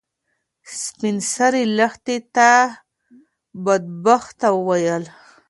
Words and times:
سپین 0.81 1.17
سرې 1.33 1.63
لښتې 1.77 2.17
ته 2.35 2.51
بدبخته 3.65 4.47
وویل. 4.53 5.03